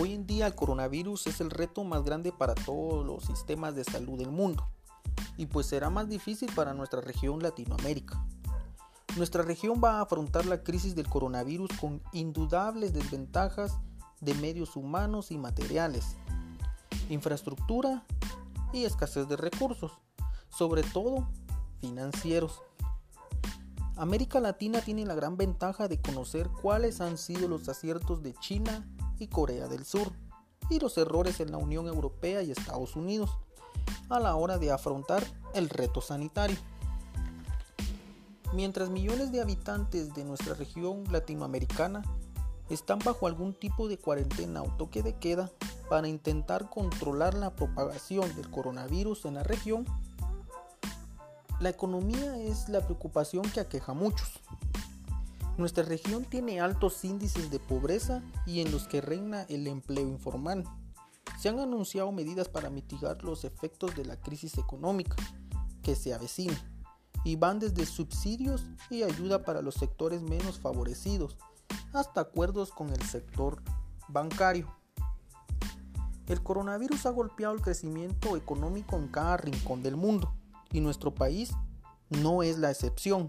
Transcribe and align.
Hoy 0.00 0.14
en 0.14 0.28
día 0.28 0.46
el 0.46 0.54
coronavirus 0.54 1.26
es 1.26 1.40
el 1.40 1.50
reto 1.50 1.82
más 1.82 2.04
grande 2.04 2.30
para 2.30 2.54
todos 2.54 3.04
los 3.04 3.24
sistemas 3.24 3.74
de 3.74 3.82
salud 3.82 4.16
del 4.16 4.30
mundo 4.30 4.68
y 5.36 5.46
pues 5.46 5.66
será 5.66 5.90
más 5.90 6.08
difícil 6.08 6.48
para 6.54 6.72
nuestra 6.72 7.00
región 7.00 7.42
Latinoamérica. 7.42 8.24
Nuestra 9.16 9.42
región 9.42 9.80
va 9.82 9.98
a 9.98 10.02
afrontar 10.02 10.46
la 10.46 10.62
crisis 10.62 10.94
del 10.94 11.08
coronavirus 11.08 11.70
con 11.80 12.00
indudables 12.12 12.92
desventajas 12.92 13.76
de 14.20 14.34
medios 14.34 14.76
humanos 14.76 15.32
y 15.32 15.38
materiales, 15.38 16.14
infraestructura 17.08 18.04
y 18.72 18.84
escasez 18.84 19.26
de 19.26 19.36
recursos, 19.36 19.98
sobre 20.48 20.84
todo 20.84 21.28
financieros. 21.80 22.62
América 23.96 24.38
Latina 24.38 24.80
tiene 24.80 25.04
la 25.04 25.16
gran 25.16 25.36
ventaja 25.36 25.88
de 25.88 26.00
conocer 26.00 26.48
cuáles 26.62 27.00
han 27.00 27.18
sido 27.18 27.48
los 27.48 27.68
aciertos 27.68 28.22
de 28.22 28.32
China 28.34 28.88
y 29.18 29.28
Corea 29.28 29.68
del 29.68 29.84
Sur 29.84 30.12
y 30.70 30.80
los 30.80 30.96
errores 30.98 31.40
en 31.40 31.50
la 31.50 31.58
Unión 31.58 31.86
Europea 31.86 32.42
y 32.42 32.50
Estados 32.50 32.96
Unidos 32.96 33.30
a 34.08 34.20
la 34.20 34.34
hora 34.36 34.58
de 34.58 34.70
afrontar 34.70 35.24
el 35.54 35.68
reto 35.68 36.00
sanitario. 36.00 36.56
Mientras 38.52 38.90
millones 38.90 39.30
de 39.30 39.40
habitantes 39.40 40.14
de 40.14 40.24
nuestra 40.24 40.54
región 40.54 41.04
latinoamericana 41.10 42.02
están 42.70 42.98
bajo 42.98 43.26
algún 43.26 43.54
tipo 43.54 43.88
de 43.88 43.98
cuarentena 43.98 44.62
o 44.62 44.68
toque 44.76 45.02
de 45.02 45.16
queda 45.18 45.50
para 45.88 46.08
intentar 46.08 46.68
controlar 46.68 47.34
la 47.34 47.54
propagación 47.54 48.34
del 48.36 48.50
coronavirus 48.50 49.24
en 49.24 49.34
la 49.34 49.42
región, 49.42 49.86
la 51.60 51.70
economía 51.70 52.38
es 52.38 52.68
la 52.68 52.80
preocupación 52.82 53.42
que 53.50 53.60
aqueja 53.60 53.92
a 53.92 53.94
muchos. 53.94 54.40
Nuestra 55.58 55.82
región 55.82 56.24
tiene 56.24 56.60
altos 56.60 57.04
índices 57.04 57.50
de 57.50 57.58
pobreza 57.58 58.22
y 58.46 58.60
en 58.60 58.70
los 58.70 58.86
que 58.86 59.00
reina 59.00 59.42
el 59.48 59.66
empleo 59.66 60.06
informal. 60.06 60.62
Se 61.36 61.48
han 61.48 61.58
anunciado 61.58 62.12
medidas 62.12 62.48
para 62.48 62.70
mitigar 62.70 63.24
los 63.24 63.42
efectos 63.42 63.96
de 63.96 64.04
la 64.04 64.20
crisis 64.20 64.56
económica 64.56 65.16
que 65.82 65.96
se 65.96 66.14
avecina 66.14 66.56
y 67.24 67.34
van 67.34 67.58
desde 67.58 67.86
subsidios 67.86 68.66
y 68.88 69.02
ayuda 69.02 69.42
para 69.42 69.60
los 69.60 69.74
sectores 69.74 70.22
menos 70.22 70.60
favorecidos 70.60 71.36
hasta 71.92 72.20
acuerdos 72.20 72.70
con 72.70 72.90
el 72.90 73.02
sector 73.02 73.60
bancario. 74.06 74.72
El 76.28 76.40
coronavirus 76.40 77.06
ha 77.06 77.10
golpeado 77.10 77.54
el 77.54 77.62
crecimiento 77.62 78.36
económico 78.36 78.96
en 78.96 79.08
cada 79.08 79.38
rincón 79.38 79.82
del 79.82 79.96
mundo 79.96 80.32
y 80.70 80.80
nuestro 80.80 81.12
país 81.12 81.50
no 82.10 82.44
es 82.44 82.58
la 82.58 82.70
excepción. 82.70 83.28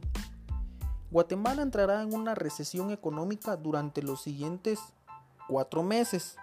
Guatemala 1.12 1.64
entrará 1.64 2.04
en 2.04 2.14
una 2.14 2.36
recesión 2.36 2.92
económica 2.92 3.58
durante 3.58 4.04
los 4.04 4.22
siguientes 4.22 4.80
cuatro 5.48 5.82
meses, 5.82 6.36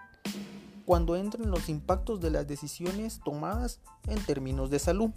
cuando 0.85 1.15
entren 1.15 1.49
los 1.49 1.69
impactos 1.69 2.19
de 2.19 2.31
las 2.31 2.47
decisiones 2.47 3.21
tomadas 3.23 3.79
en 4.07 4.21
términos 4.25 4.69
de 4.69 4.79
salud. 4.79 5.11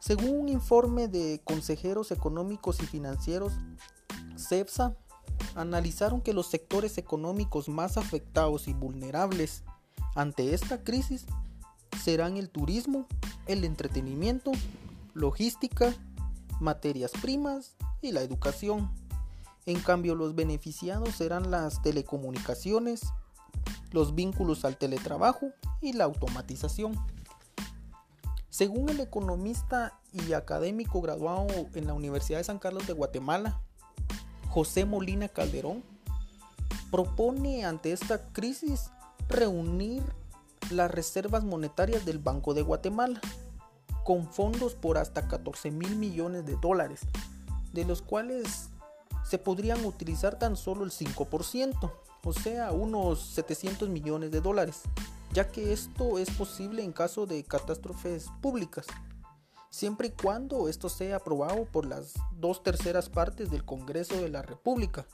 Según 0.00 0.38
un 0.38 0.48
informe 0.48 1.08
de 1.08 1.42
consejeros 1.44 2.10
económicos 2.10 2.82
y 2.82 2.86
financieros, 2.86 3.52
CEPSA, 4.38 4.96
analizaron 5.54 6.22
que 6.22 6.32
los 6.32 6.46
sectores 6.46 6.96
económicos 6.96 7.68
más 7.68 7.98
afectados 7.98 8.68
y 8.68 8.72
vulnerables 8.72 9.64
ante 10.14 10.54
esta 10.54 10.82
crisis 10.82 11.26
serán 12.02 12.38
el 12.38 12.48
turismo, 12.48 13.06
el 13.46 13.64
entretenimiento, 13.64 14.52
logística, 15.12 15.94
materias 16.58 17.12
primas 17.20 17.76
y 18.00 18.12
la 18.12 18.22
educación. 18.22 18.90
En 19.66 19.80
cambio, 19.80 20.14
los 20.14 20.34
beneficiados 20.34 21.14
serán 21.14 21.50
las 21.50 21.82
telecomunicaciones, 21.82 23.02
los 23.90 24.14
vínculos 24.14 24.64
al 24.64 24.76
teletrabajo 24.76 25.50
y 25.80 25.92
la 25.92 26.04
automatización. 26.04 26.94
Según 28.48 28.88
el 28.88 29.00
economista 29.00 30.00
y 30.12 30.32
académico 30.32 31.00
graduado 31.00 31.46
en 31.74 31.86
la 31.86 31.94
Universidad 31.94 32.38
de 32.38 32.44
San 32.44 32.58
Carlos 32.58 32.86
de 32.86 32.92
Guatemala, 32.92 33.60
José 34.48 34.84
Molina 34.84 35.28
Calderón, 35.28 35.84
propone 36.90 37.64
ante 37.64 37.92
esta 37.92 38.32
crisis 38.32 38.90
reunir 39.28 40.02
las 40.70 40.90
reservas 40.90 41.44
monetarias 41.44 42.04
del 42.04 42.18
Banco 42.18 42.54
de 42.54 42.62
Guatemala, 42.62 43.20
con 44.04 44.26
fondos 44.26 44.74
por 44.74 44.98
hasta 44.98 45.28
14 45.28 45.70
mil 45.70 45.96
millones 45.96 46.46
de 46.46 46.56
dólares, 46.56 47.02
de 47.72 47.84
los 47.84 48.02
cuales 48.02 48.70
se 49.24 49.38
podrían 49.38 49.84
utilizar 49.84 50.38
tan 50.38 50.56
solo 50.56 50.84
el 50.84 50.90
5%, 50.90 51.92
o 52.24 52.32
sea, 52.32 52.72
unos 52.72 53.20
700 53.20 53.88
millones 53.88 54.30
de 54.30 54.40
dólares, 54.40 54.82
ya 55.32 55.48
que 55.48 55.72
esto 55.72 56.18
es 56.18 56.30
posible 56.30 56.82
en 56.82 56.92
caso 56.92 57.26
de 57.26 57.44
catástrofes 57.44 58.26
públicas, 58.40 58.86
siempre 59.70 60.08
y 60.08 60.10
cuando 60.10 60.68
esto 60.68 60.88
sea 60.88 61.16
aprobado 61.16 61.66
por 61.66 61.86
las 61.86 62.14
dos 62.32 62.62
terceras 62.62 63.08
partes 63.08 63.50
del 63.50 63.64
Congreso 63.64 64.16
de 64.16 64.30
la 64.30 64.42
República, 64.42 65.06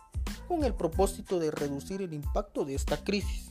con 0.48 0.64
el 0.64 0.74
propósito 0.74 1.38
de 1.38 1.50
reducir 1.50 2.02
el 2.02 2.12
impacto 2.12 2.64
de 2.64 2.74
esta 2.74 3.02
crisis. 3.02 3.50